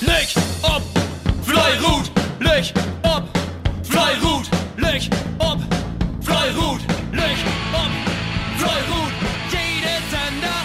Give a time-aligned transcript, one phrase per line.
[0.00, 0.82] Licht ob,
[1.42, 3.24] Fleirut, Licht ob,
[3.82, 5.58] Fleirut, Licht ob,
[6.20, 6.80] Fleirut,
[7.12, 7.90] Licht ob,
[8.58, 9.12] Fleirut.
[9.50, 10.60] Jede Sender,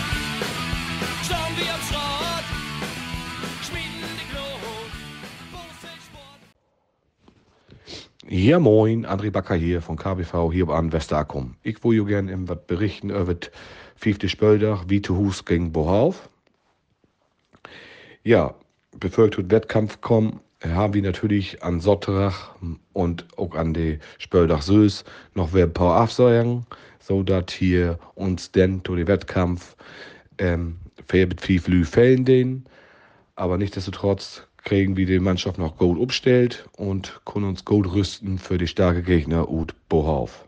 [1.23, 2.46] schauen wir am Schrott,
[3.63, 4.91] schmieden die Glut,
[8.29, 11.55] Ja, moin, André Backer hier von KBV hier an Westerakum.
[11.63, 13.50] Ich will jo gern im berichten über das
[13.95, 16.27] fünfte Spöldach, wie zu Hus gegen Bohauf.
[18.23, 18.55] Ja,
[19.00, 22.55] zum Wettkampf komme, haben wir natürlich an Sotterach
[22.94, 26.66] und auch an die Spöldach Süß noch ein paar Absagen,
[26.99, 29.76] so dass hier uns denn zu dem Wettkampf
[30.38, 30.77] ähm,
[31.08, 32.66] viel Flü fällen den.
[33.35, 38.58] Aber nichtsdestotrotz kriegen wir die Mannschaft noch gut umstellt und können uns gut rüsten für
[38.58, 40.48] die starke Gegner ut Bohauf.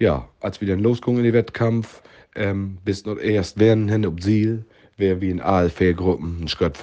[0.00, 2.02] Ja, als wir dann losgingen in den Wettkampf,
[2.34, 4.64] ähm, bis noch erst werden hin ob Ziel,
[4.96, 6.78] wer wie in allen vier Gruppen ein Schritt.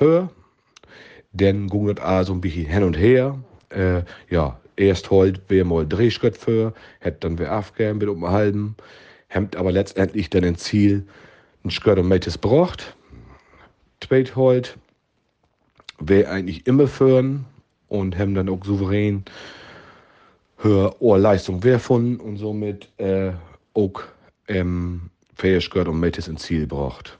[1.37, 3.37] Dann ging das also ein bisschen hin und her.
[3.69, 8.27] Äh, ja, erst heute wer mal drei Schritt für, hätte dann wer aufgegeben mit um
[8.27, 8.75] halben,
[9.27, 11.05] hemmt aber letztendlich dann ein Ziel
[11.63, 12.95] ein Schritt und Metes braucht.
[14.01, 14.71] Zweit heute
[15.99, 17.45] wer eigentlich immer führen
[17.87, 19.23] und haben dann auch souverän
[20.57, 23.31] höher Ohrleistung wer von und somit äh,
[23.73, 24.01] auch
[24.47, 27.17] ähm, Fähigkeit und Metes ins Ziel braucht.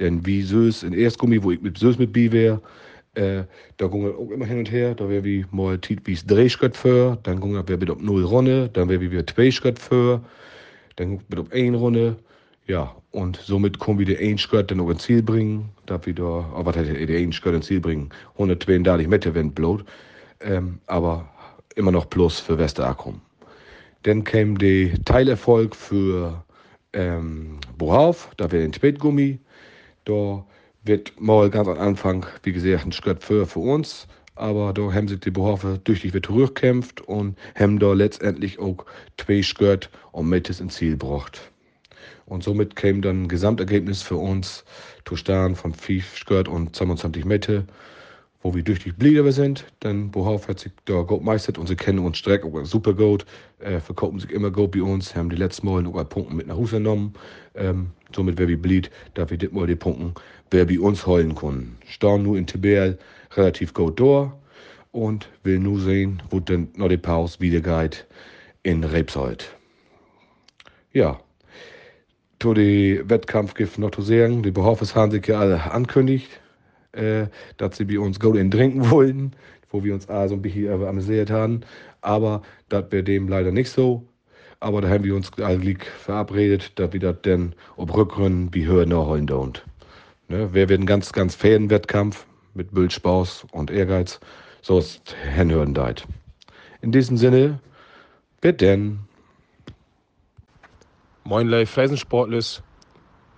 [0.00, 2.60] Denn wie Sös in Erstgummi, wo ich mit Sös mit B wäre,
[3.14, 3.44] äh,
[3.78, 4.94] da ging auch immer hin und her.
[4.94, 8.24] Da wäre wie mal Tiet wie drei Schritt für, dann ging wir mit auf null
[8.24, 10.22] Runde, dann wäre wie wir zwei Schritt für,
[10.96, 12.16] dann mit auf ein Runde.
[12.66, 15.70] Ja, und somit kommen wir die ein Schritt dann auch ins Ziel bringen.
[15.86, 18.10] Da wieder, oh, was hätte die ein Schritt ins Ziel bringen?
[18.32, 19.84] 132 Meter wenn blot.
[20.40, 21.28] Ähm, aber
[21.76, 23.20] immer noch Plus für Westerakum.
[24.02, 26.44] Dann kam der Teilerfolg für
[26.92, 29.38] ähm, Bohauf, da wäre ein Spätgummi.
[30.06, 30.46] Da
[30.84, 34.06] wird mal ganz am Anfang, wie gesagt, ein Schritt für, für uns.
[34.36, 38.86] Aber da haben sich die Bohafe durch die zurückgekämpft und haben da letztendlich auch
[39.18, 41.50] zwei Schritt und Mettes ins Ziel gebracht.
[42.24, 44.64] Und somit kam dann ein Gesamtergebnis für uns
[45.04, 47.64] Tostan von 5 Schritt und 22 Meter
[48.46, 49.64] wo wir durch die Blieder sind.
[49.80, 53.26] Dann Bohauf hat sich da gut meistert und sie kennen uns direkt auch super gut,
[53.58, 56.56] äh, verkaufen sich immer gut bei uns, haben die letzten Mal noch Punkte mit nach
[56.56, 57.14] Hause genommen.
[57.56, 60.14] Ähm, somit wer wie blieb, da wir dit mal die Punkte,
[60.52, 61.76] wer bei uns heulen können.
[61.86, 62.98] Stehen nur in Tibel
[63.32, 64.32] relativ gut da
[64.92, 68.06] und will nur sehen, wo denn noch die Pause wieder geht
[68.62, 69.56] in Rebsold.
[70.92, 71.18] Ja,
[72.38, 76.28] zu dem Wettkampf gibt noch zu sagen, die Behaufes haben sich ja alle ankündigt
[76.96, 79.32] äh, dass sie bei uns Golden trinken wollten,
[79.70, 81.60] wo wir uns auch so ein bisschen äh, amüsiert haben.
[82.00, 84.06] Aber das wäre dem leider nicht so.
[84.60, 88.86] Aber da haben wir uns eigentlich verabredet, dass wir das dann ob Rückrennen wie höher
[88.86, 89.60] nachholen don't.
[90.28, 90.52] Ne?
[90.52, 94.18] Wir werden ganz, ganz fairen Wettkampf mit Bildspauß und Ehrgeiz.
[94.62, 96.06] So ist hinhören deit.
[96.80, 97.60] In diesem Sinne,
[98.40, 99.00] wer denn?
[101.24, 102.62] Moin, live Freisensportlis.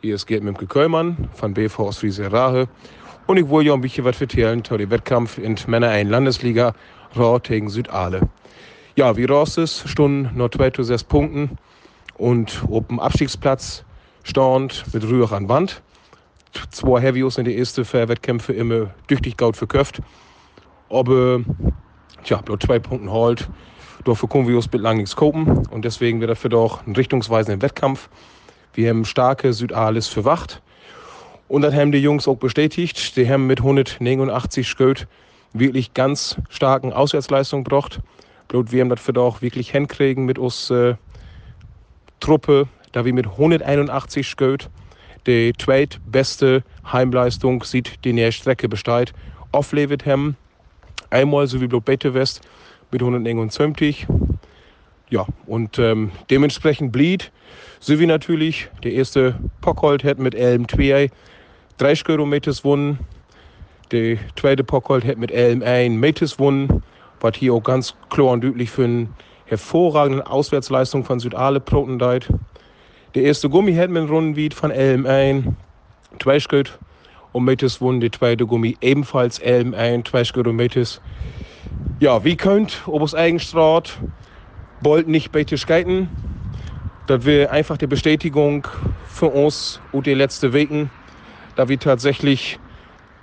[0.00, 2.68] Hier ist Gerd Mimke Köllmann von BV aus Friese Rahe.
[3.28, 6.72] Und ich wollte ja ein bisschen was erzählen zu dem Wettkampf in Männer 1 Landesliga
[7.14, 8.22] Raw gegen Südale.
[8.96, 11.58] Ja, wie raus ist, stunden noch 2 zu 6 Punkten
[12.14, 13.84] und dem Abstiegsplatz
[14.22, 15.82] stand mit Rühr an Wand.
[16.70, 20.00] Zwei Heavyos in die erste Wettkämpfe immer tüchtig gaut verköpft.
[20.88, 21.40] Aber,
[22.24, 23.50] tja, bloß zwei Punkte halt.
[24.06, 28.08] Dafür können wir uns bislang nichts kopen und deswegen wird dafür doch ein richtungsweisender Wettkampf.
[28.72, 30.62] Wir haben starke Südales verwacht.
[31.48, 33.16] Und das haben die Jungs auch bestätigt.
[33.16, 35.08] Die haben mit 189 Sköld
[35.54, 38.00] wirklich ganz starken Auswärtsleistung gebracht.
[38.48, 40.94] Blut, wir haben das für auch wirklich hinkriegen mit uns äh,
[42.20, 44.68] Truppe, da wir mit 181 Sköld
[45.26, 49.12] die zweitbeste Heimleistung sieht, die nächste Strecke besteht,
[49.52, 50.36] auflevet haben.
[51.10, 52.42] Einmal so wie Blut Bete West
[52.90, 54.06] mit 179.
[55.10, 57.30] Ja, und ähm, dementsprechend blieb,
[57.80, 61.10] so wie natürlich der erste Pockhold hat mit Elm 2
[61.78, 62.98] 30 Kilometer gewonnen.
[63.92, 66.82] Der zweite Pockhold hat mit Elm 1 Meter gewonnen,
[67.20, 69.08] was hier auch ganz klar und deutlich für eine
[69.46, 72.28] hervorragende Auswärtsleistung von Südale Protendeit.
[73.14, 75.46] Der erste Gummi hat mit Rundenwied von Elm 1
[76.18, 76.78] 2 Schritt
[77.32, 78.00] und Meter gewonnen.
[78.00, 80.82] Der zweite Gummi ebenfalls Elm 1 2 Kilometer.
[82.00, 83.98] Ja, wie könnt, ob es Eigenstraat,
[84.80, 86.08] wollt nicht bei skaten.
[87.06, 88.66] Das wäre einfach die Bestätigung
[89.06, 90.90] für uns und die letzten Wochen
[91.58, 92.60] da wir tatsächlich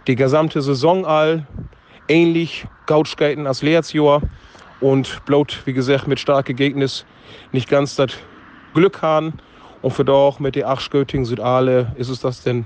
[0.08, 1.48] die gesamte Saison all
[2.10, 4.22] ähnlich Gautskaten als Lehrjahr
[4.82, 6.90] und bloß, wie gesagt, mit starken Gegnern
[7.54, 8.12] nicht ganz das
[8.74, 9.36] Glück haben.
[9.82, 12.66] Und für doch mit der Achschgöting Südale ist es das denn,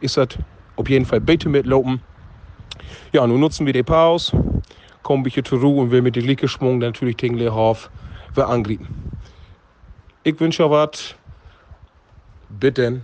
[0.00, 0.30] ist das
[0.74, 2.02] auf jeden Fall bitte mitlaufen.
[3.12, 4.36] Ja, nun nutzen wir die Pause,
[5.04, 7.88] kommen bisschen zur Ruhe und will mit linken Schwung natürlich den Hof
[8.34, 8.88] wir.
[10.24, 11.14] Ich wünsche euch was.
[12.48, 13.02] Bitte.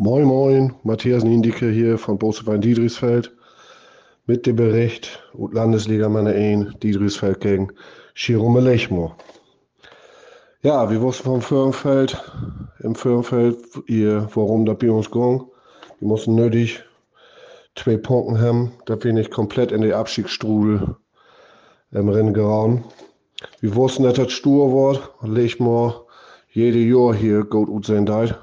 [0.00, 3.36] Moin Moin, Matthias Niendicke hier von Bosewein Diedrichsfeld
[4.26, 7.72] mit dem Bericht Landesliga Männer 1 Diedrichsfeld gegen
[8.14, 9.16] Chirume Lechmo.
[10.62, 12.16] Ja, wir wussten vom Firmenfeld,
[12.78, 13.58] im Firmenfeld,
[13.88, 15.02] ihr, warum da bei ging.
[15.98, 16.84] Wir mussten nötig
[17.74, 20.94] zwei Punkte haben, dass wir nicht komplett in die Abstiegsstrudel
[21.90, 22.84] im Rennen geraten.
[23.58, 26.06] Wir wussten, dass das stur wird, Lechmo
[26.52, 28.38] jede Jahr hier gut aussehen darf.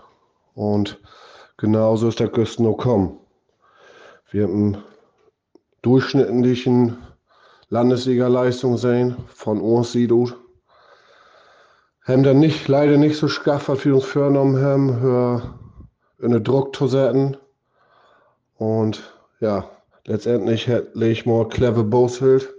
[0.54, 1.00] Und
[1.58, 3.20] genauso ist der kommen.
[4.32, 4.78] Wir haben
[5.82, 6.98] durchschnittlichen
[7.70, 10.34] Landesliga-Leistung sehen von uns sieht aus.
[12.04, 15.58] Haben dann nicht, leider nicht so schaff, was wir uns vorgenommen haben, für
[16.24, 17.38] eine Druck zu.
[18.58, 19.70] Und ja,
[20.06, 22.54] letztendlich hat Lechmore clever Boshild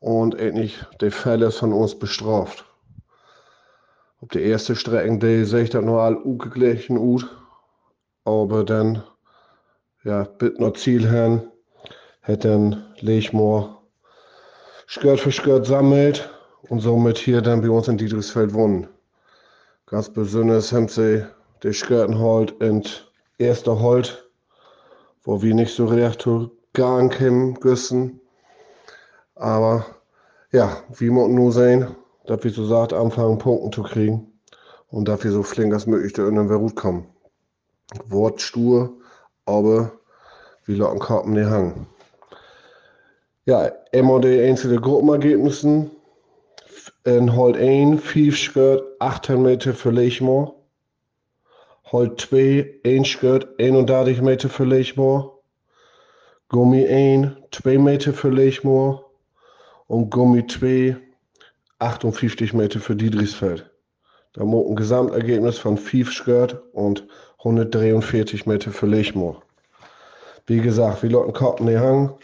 [0.00, 2.64] und endlich die Fälle von uns bestraft.
[4.22, 7.26] Op de eerste strecking deed sich dat nur all ugeglichen ut,
[8.24, 9.02] aber dann,
[10.04, 11.50] ja, bis noch Ziel hin,
[12.22, 13.80] hat dann Lechmoor
[14.92, 16.28] Skirt für Skirt sammelt
[16.68, 18.88] und somit hier dann bei uns in Dietrichsfeld wohnen.
[19.86, 21.24] Ganz besonders haben sie
[21.62, 22.82] die Skirten halt in
[23.38, 24.28] erster Holt,
[25.22, 26.26] wo wir nicht so recht
[26.72, 28.20] gang haben güssen.
[29.36, 29.86] Aber
[30.50, 31.94] ja, wie man nur sehen,
[32.26, 34.32] dass wir so sagt, anfangen, Punkten zu kriegen
[34.88, 37.06] und wir so flink als möglich da in den Verut kommen.
[38.08, 38.98] Wort stur,
[39.46, 39.92] aber
[40.66, 41.86] locken Karten nicht hangen.
[43.44, 45.90] Ja, immer die einzelnen Gruppenergebnissen.
[47.04, 50.54] In Holt 1, 5 Skirt, 18 Meter für Lechmoor.
[51.90, 55.40] Holt 2, 1 Skirt, 31 Meter für Lechmoor.
[56.48, 59.10] Gummi 1, 2 Meter für Lechmoor.
[59.86, 60.96] Und Gummi 2,
[61.78, 63.70] 58 Meter für Diedrichsfeld.
[64.34, 67.08] Da muss ein Gesamtergebnis von 5 Skirt und
[67.40, 69.42] 143 Meter für Lechmoor.
[70.46, 72.14] Wie gesagt, wir locken Koppen die Hang,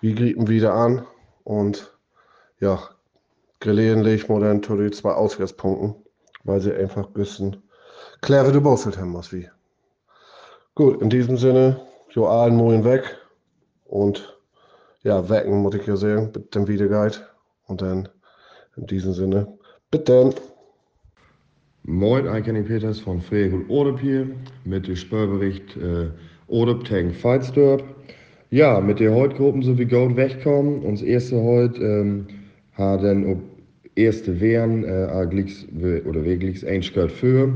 [0.00, 1.06] wir grieben wieder an
[1.44, 1.94] und
[2.58, 2.80] ja,
[3.60, 5.94] grillieren Lechmoor dann zu den zwei Auswärtspunkten,
[6.44, 7.62] weil sie einfach ein bisschen
[8.22, 9.48] clever gebosselt haben, was wie.
[10.74, 13.18] Gut, in diesem Sinne, Joalen Moin weg
[13.84, 14.38] und
[15.02, 17.18] ja, wecken, muss ich ja sagen, mit dem Wiederguide
[17.66, 18.08] und dann
[18.76, 19.58] in diesem Sinne,
[19.90, 20.34] bitte.
[21.84, 24.26] Moin, Kenny Peters von Freg und Odep hier
[24.66, 26.08] mit dem Spörbericht äh,
[26.46, 27.82] Odep gegen Feitsdorp.
[28.50, 30.82] Ja, mit den Heutgruppen so wie gut wegkommen.
[30.82, 32.26] Uns erste heute ähm,
[32.76, 33.38] dann ob
[33.94, 35.66] erste Wehren äh, glicks,
[36.04, 37.50] oder wirklich ein Skirt für.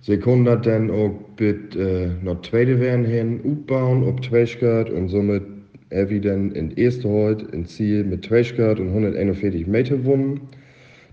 [0.00, 5.44] Sekunde dann auch mit äh, noch zweite Wehren hin aufbauen, ob zwei Skirt und somit
[5.90, 10.40] er dann in erste heute in Ziel mit zwei Skirt und 141 Meter gewonnen.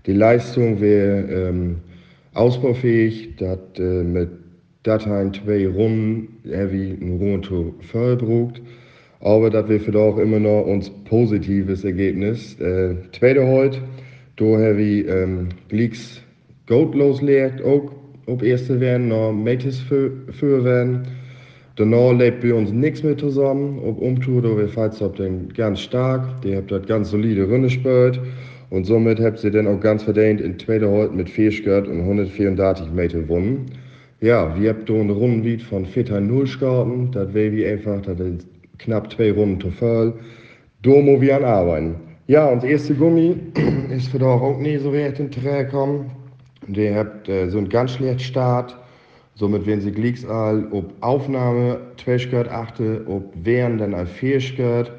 [0.06, 1.76] Die Leistung wäre ähm,
[2.38, 4.30] ausbaufähig, das äh, mit
[4.84, 8.62] Dateien zwei Runden wie ein Runde vollbrucht.
[9.20, 12.58] Aber das wäre für auch immer noch uns positives Ergebnis.
[12.60, 13.80] Äh, zweite heute,
[14.36, 14.44] da
[14.76, 16.22] wie ähm, Glicks
[16.66, 17.90] Gold loslegt, auch
[18.26, 21.08] ob erste werden, noch Metis für, für werden.
[21.76, 23.78] Danach lebt bei uns nichts mehr zusammen.
[23.78, 27.68] Ob Umtour, da wir falls ob den ganz stark, die habt das ganz solide Runde
[27.68, 28.20] gespielt.
[28.70, 32.00] Und somit habt ihr dann auch ganz verdient in zweiter Halt mit 4 Skirt und
[32.00, 33.66] 134 Meter gewonnen.
[34.20, 37.10] Ja, wir habt da eine Rundenwied von 4-0 Skarten.
[37.12, 38.46] Das wäre wie einfach, das sind
[38.78, 40.14] knapp zwei Runden zu.
[40.82, 41.94] Da muss wir an arbeiten.
[42.26, 43.36] Ja, und das erste Gummi
[43.90, 46.10] ist für da auch nie so recht in Träger gekommen.
[46.66, 48.76] Der hat äh, so einen ganz schlechten Start.
[49.34, 54.40] Somit werden sie gleich all ob Aufnahme 2 Skirt achte, ob während dann ein 4
[54.40, 54.92] Skirt.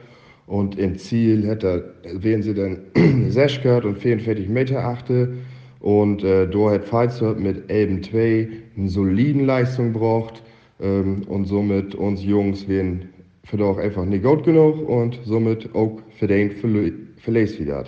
[0.49, 2.79] Und im Ziel hätte, wären sie dann
[3.29, 5.33] 6 gehört und 44 Meter achte.
[5.79, 10.41] Und äh, da hat Pfizer mit Elben 2 eine soliden Leistung gebraucht.
[10.81, 13.09] Ähm, und somit uns Jungs werden
[13.43, 16.53] für doch einfach nicht gut genug und somit auch verdient
[17.17, 17.85] verlässt wieder.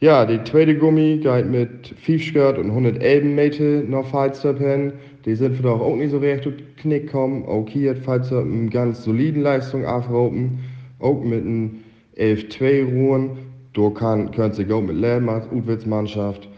[0.00, 4.92] Ja, die zweite Gummi geht mit 5 Skirt und 111 Meter nach Pfizer hin.
[5.24, 6.46] Die sind für doch auch nicht so recht
[6.76, 7.46] Knick kommen.
[7.46, 10.58] Auch hier hat Pfizer eine ganz soliden Leistung aufgehoben
[11.00, 11.80] auch mit einem
[12.16, 13.30] 11-2 ruhen.
[13.72, 16.48] Da kann, sie auch mit leben als Utwitz-Mannschaft.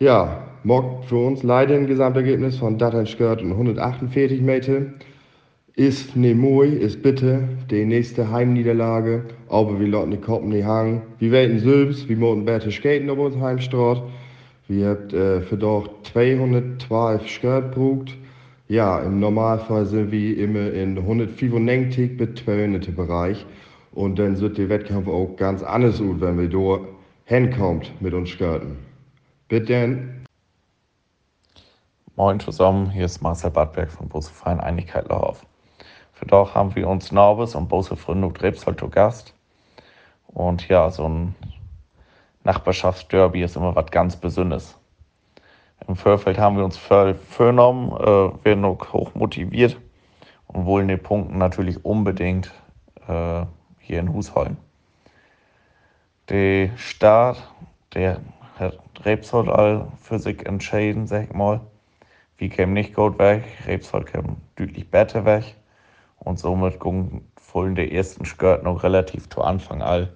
[0.00, 4.82] Ja, morgen für uns leider ein Gesamtergebnis von Dattenskirt und 148 Meter.
[5.74, 9.24] Ist ne Mui, ist bitte die nächste Heimniederlage.
[9.48, 11.02] Aber wir lassen die Koppen nicht hangen.
[11.18, 14.02] Wir werden selbst, wir müssen besser skaten auf unserem Heimstraat.
[14.66, 18.16] Wir haben äh, für doch 212 Skirt gebraucht.
[18.68, 23.46] Ja, im Normalfall sind wir immer in 195 bis 200 Bereich.
[23.98, 26.86] Und dann wird der Wettkampf auch ganz anders gut, wenn wir da
[27.24, 28.78] hinkommt mit uns Skirten.
[29.48, 29.98] Bitte.
[32.14, 35.44] Moin zusammen, hier ist Marcel Badberg von Bose Verein Einigkeit Lauf.
[36.12, 39.34] Für doch haben wir uns Norbis und Bose Fründung Rebsold zu Gast.
[40.28, 41.34] Und ja, so ein
[42.44, 44.78] Nachbarschaftsderby ist immer was ganz Besonderes.
[45.88, 49.76] Im Vorfeld haben wir uns vorgenommen, äh, werden hoch motiviert
[50.46, 52.52] und wollen die Punkte natürlich unbedingt
[53.08, 53.44] äh,
[53.88, 54.56] hier in Husholm.
[56.28, 57.42] Der Start,
[57.94, 58.20] der
[58.58, 59.48] hat Rebsold
[60.00, 61.60] für sich entschieden, sag ich mal.
[62.36, 65.56] Wir kämen nicht gut weg, Rebsold kämen deutlich besser weg.
[66.18, 66.78] Und somit
[67.36, 70.12] fullen der ersten Skirt noch relativ zu Anfang all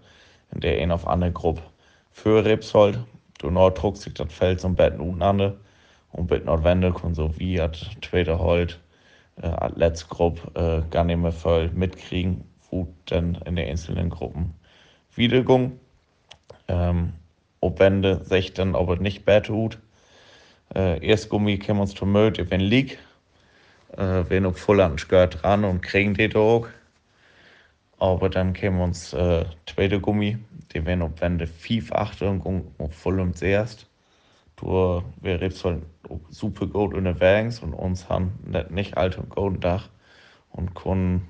[0.53, 1.63] in der ein auf andere Gruppe
[2.11, 2.99] für Rebsold.
[3.39, 5.55] Du noch druckst sich das Feld zum Betten unten an
[6.13, 8.79] und bit notwendig und so wie hat zweite Holt
[9.41, 14.11] äh, als letzte Gruppe äh, gar nicht mehr voll mitkriegen, wo dann in den einzelnen
[14.11, 14.55] Gruppen
[15.15, 15.79] wiedergung.
[16.67, 17.13] Ähm,
[17.61, 19.79] ob Wende sich dann ob es nicht besser tut.
[20.75, 22.99] Äh, erst Gummi kämen uns zum Müll, wenn liegt
[23.97, 26.67] äh, wir noch voll an Skirt ran und kriegen die auch.
[27.99, 30.39] Aber dann kämen uns äh, zweite Gummi,
[30.75, 32.41] die werden auf Wände 5 Achtung
[32.79, 33.87] und voll und zuerst.
[34.57, 35.83] Du, wir reden
[36.31, 38.33] super gut unterwegs und uns haben
[38.71, 39.89] nicht alt und gut Dach
[40.51, 41.29] und können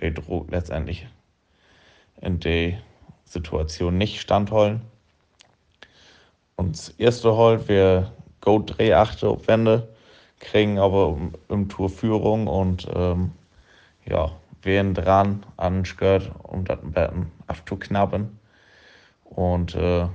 [0.00, 1.06] den Druck letztendlich
[2.20, 2.78] in der
[3.24, 4.82] Situation nicht standhalten.
[6.56, 9.88] Und das erste Halt, wir Gold Dreh achte auf Wände
[10.44, 11.16] kriegen aber
[11.48, 13.32] im Tour Führung und ähm,
[14.06, 14.30] ja,
[14.62, 18.38] wären dran an Skirt, um das Betten abzuknappen.
[19.24, 20.06] Und äh,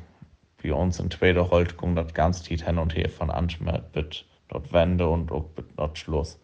[0.59, 4.23] wie uns in Tweede Holt kommt das ganz tief hin und her von Anschmerz bis
[4.49, 6.39] dort Wende und auch bis dort Schluss.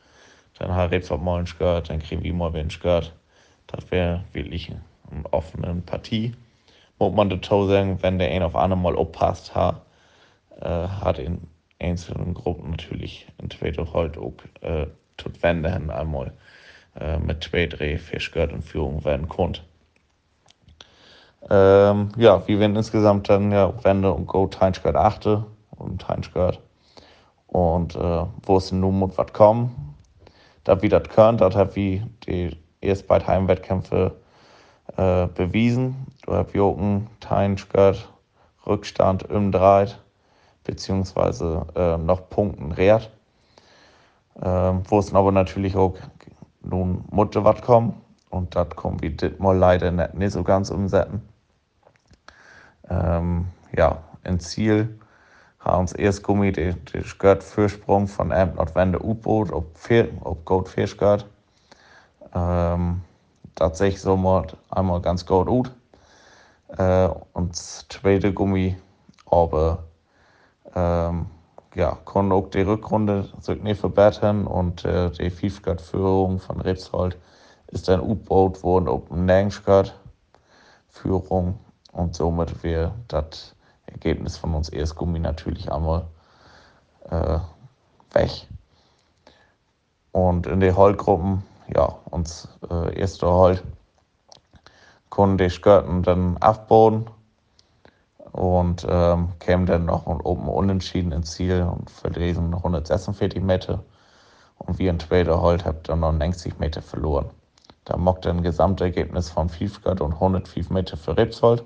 [0.57, 3.13] Dann hat jetzt mal ein Skirt, dann kriegen wir mal wieder ein Skirt.
[3.67, 4.71] Das wäre wirklich
[5.11, 6.33] eine offene Partie.
[6.99, 9.81] Muss man dazu sagen, wenn der ein auf einmal aufpasst hat,
[10.61, 11.47] äh, hat ihn
[11.79, 16.33] einzelnen Gruppen natürlich entweder halt auch äh, tut wenden einmal
[16.99, 19.61] äh, mit zwei, drei Fischgeld und Führung werden konnte.
[21.49, 26.59] Ähm, ja, wir werden insgesamt dann ja Wende und Go Teinschgert achte und Teinschgert.
[27.47, 29.95] Und äh, wo es nun muss was kommen,
[30.63, 34.15] da wie das können, das hat wie die erst bei Heimwettkämpfe
[34.97, 36.07] äh, bewiesen.
[36.25, 38.09] Du hast Joken, Teinschgert,
[38.65, 39.99] Rückstand im Dreit
[40.63, 43.09] beziehungsweise äh, noch Punkten rät.
[44.41, 45.95] Ähm, wo es aber natürlich auch
[46.61, 47.93] nun Mutter was kommen
[48.29, 51.21] und das kommen wir dit mal leider nicht, nicht so ganz umsetzen.
[52.89, 54.99] Ähm, ja, im Ziel
[55.59, 59.75] haben uns erst Gummi, der Skirt Fürsprung von Amt Nordwende U-Boot, ob,
[60.21, 61.25] ob Gold Fischgurt.
[62.35, 63.01] Ähm,
[63.55, 65.71] tatsächlich so mal einmal ganz gut.
[66.77, 68.77] Äh, und das zweite Gummi,
[69.25, 69.85] aber
[70.75, 71.25] ähm,
[71.73, 77.17] ja, konnten auch die Rückrunde sich nicht verbessern und äh, die Fiefgard-Führung von Rebsold
[77.67, 81.59] ist dann U-Boot worden auf Nängsgard-Führung
[81.91, 86.05] und somit wäre das Ergebnis von uns erst Gummi natürlich einmal
[87.09, 87.39] äh,
[88.11, 88.47] weg.
[90.11, 91.43] Und in den Holtgruppen,
[91.73, 93.63] ja, uns äh, erste Holt,
[95.09, 97.09] konnten die Skirten dann abbauen
[98.31, 103.83] und ähm, kämen dann noch oben unentschieden ins Ziel und verlesen 146 Meter.
[104.57, 107.29] Und wir in Trader Holt haben dann noch 90 Meter verloren.
[107.85, 111.63] Da mockte ein Gesamtergebnis von 5 und 105 Meter für Ripsholt.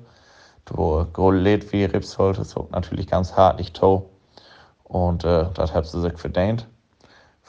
[0.66, 4.10] Du lädt wie Ripsholt, das ist natürlich ganz hart, nicht to.
[4.84, 6.68] Und äh, das hat sie sich verdient.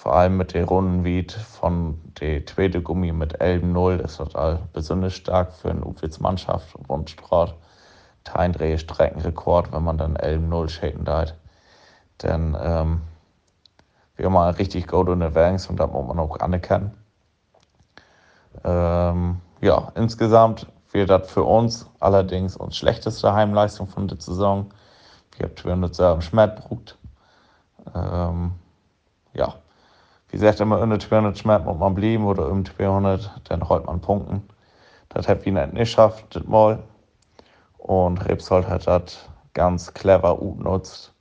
[0.01, 4.61] Vor allem mit den Runden wie von der zweiten Gummi mit 11-0 ist das all
[4.73, 7.55] besonders stark für eine Upwitz-Mannschaft und Straat.
[8.25, 11.35] Teindrehstreckenrekord, wenn man dann 11-0 schäden darf.
[12.23, 13.03] Denn ähm,
[14.17, 16.97] wir haben mal richtig gut unterwegs und da muss man auch anerkennen.
[18.65, 24.71] Ähm, ja, insgesamt wird das für uns allerdings unsere schlechteste Heimleistung von der Saison.
[25.37, 26.63] Wir haben 207 Schmerz
[27.95, 28.53] ähm,
[29.35, 29.57] ja,
[30.31, 34.01] wie gesagt, immer unter 200 Schmerz muss man bleiben oder um 200, dann holt man
[34.01, 34.49] Punkten.
[35.09, 36.81] Das hat wir nicht geschafft, das Mal.
[37.79, 41.13] Und Rebsold hat das ganz clever genutzt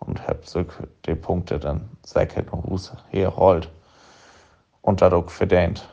[0.00, 0.66] und hat sich
[1.06, 3.70] die Punkte dann säckert und herholt
[4.82, 5.88] und dadurch verdient.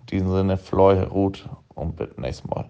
[0.00, 2.68] In diesem Sinne, Fleu, Ruth und bis nächstes Mal.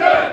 [0.00, 0.30] Almost!